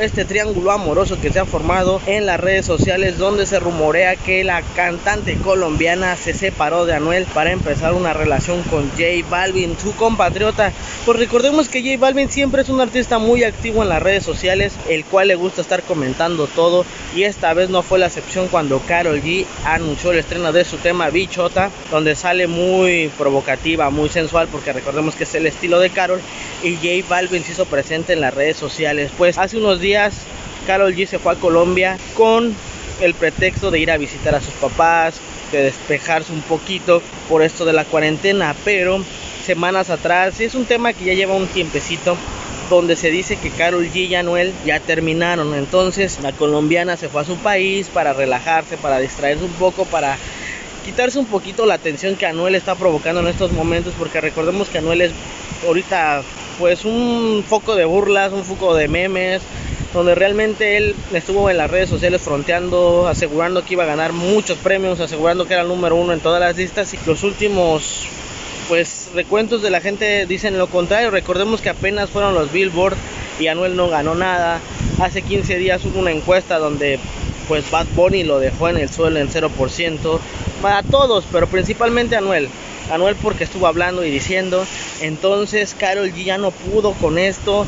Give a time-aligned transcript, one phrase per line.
[0.00, 4.44] este triángulo amoroso que se ha formado en las redes sociales donde se rumorea que
[4.44, 9.94] la cantante colombiana se separó de Anuel para empezar una relación con J Balvin, su
[9.94, 10.72] compatriota.
[11.04, 14.72] Pues recordemos que J Balvin siempre es un artista muy activo en las redes sociales,
[14.88, 18.80] el cual le gusta estar comentando todo y esta vez no fue la excepción cuando
[18.80, 24.48] Carol G anunció el estreno de su tema Bichota, donde sale muy provocativa, muy sensual
[24.50, 26.20] porque recordemos que es el estilo de Carol
[26.62, 29.10] y J Balvin se hizo presente en las redes sociales.
[29.16, 30.14] Pues hace unos días
[30.66, 32.54] Carol G se fue a Colombia con
[33.00, 35.20] el pretexto de ir a visitar a sus papás,
[35.52, 39.02] de despejarse un poquito por esto de la cuarentena, pero
[39.44, 42.16] semanas atrás es un tema que ya lleva un tiempecito
[42.68, 45.54] donde se dice que Carol G y Anuel ya terminaron.
[45.54, 50.16] Entonces la colombiana se fue a su país para relajarse, para distraerse un poco, para
[50.84, 54.78] quitarse un poquito la atención que Anuel está provocando en estos momentos, porque recordemos que
[54.78, 55.12] Anuel es
[55.66, 56.22] ahorita
[56.58, 59.42] pues un foco de burlas, un foco de memes,
[59.92, 64.58] donde realmente él estuvo en las redes sociales fronteando, asegurando que iba a ganar muchos
[64.58, 68.06] premios, asegurando que era el número uno en todas las listas y los últimos
[68.68, 72.96] pues recuentos de la gente dicen lo contrario, recordemos que apenas fueron los Billboard
[73.40, 74.60] y Anuel no ganó nada,
[75.00, 77.00] hace 15 días hubo una encuesta donde
[77.50, 80.20] pues Bad Bunny lo dejó en el suelo en 0%,
[80.62, 82.48] para todos, pero principalmente Anuel.
[82.92, 84.64] Anuel porque estuvo hablando y diciendo,
[85.00, 87.66] entonces Carol G ya no pudo con esto.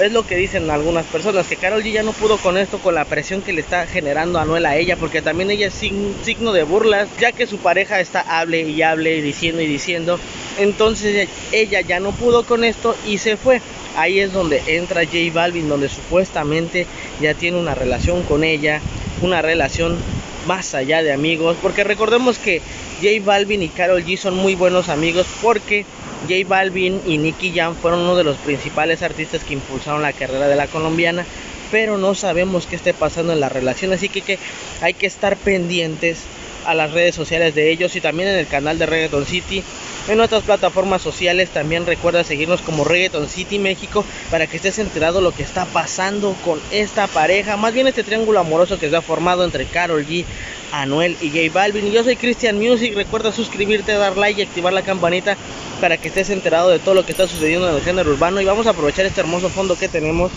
[0.00, 2.94] Es lo que dicen algunas personas, que Carol G ya no pudo con esto, con
[2.94, 6.62] la presión que le está generando Anuel a ella, porque también ella es signo de
[6.62, 10.18] burlas, ya que su pareja está hable y hable diciendo y diciendo.
[10.58, 13.60] Entonces ella ya no pudo con esto y se fue.
[14.00, 16.86] Ahí es donde entra J Balvin, donde supuestamente
[17.20, 18.80] ya tiene una relación con ella,
[19.20, 19.98] una relación
[20.46, 22.62] más allá de amigos, porque recordemos que
[23.02, 25.84] J Balvin y Carol G son muy buenos amigos porque
[26.22, 30.48] J Balvin y Nicky Jam fueron uno de los principales artistas que impulsaron la carrera
[30.48, 31.26] de la colombiana,
[31.70, 34.38] pero no sabemos qué esté pasando en la relación, así que, que
[34.80, 36.22] hay que estar pendientes
[36.64, 39.62] a las redes sociales de ellos y también en el canal de Reggaeton City.
[40.08, 45.20] En nuestras plataformas sociales también recuerda seguirnos como Reggaeton City México para que estés enterado
[45.20, 49.02] lo que está pasando con esta pareja, más bien este triángulo amoroso que se ha
[49.02, 50.24] formado entre Carol G,
[50.72, 51.92] Anuel y J Balvin.
[51.92, 55.36] Yo soy Christian Music, recuerda suscribirte, dar like y activar la campanita
[55.80, 58.40] para que estés enterado de todo lo que está sucediendo en el género urbano.
[58.40, 60.32] Y vamos a aprovechar este hermoso fondo que tenemos.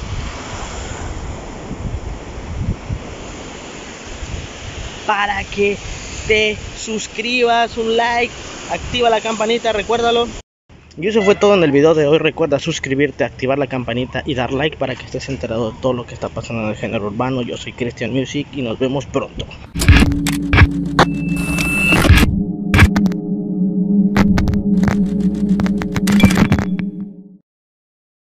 [5.07, 5.77] Para que
[6.27, 8.33] te suscribas, un like,
[8.73, 10.27] activa la campanita, recuérdalo.
[10.95, 12.19] Y eso fue todo en el video de hoy.
[12.19, 16.05] Recuerda suscribirte, activar la campanita y dar like para que estés enterado de todo lo
[16.05, 17.41] que está pasando en el género urbano.
[17.41, 19.47] Yo soy Christian Music y nos vemos pronto.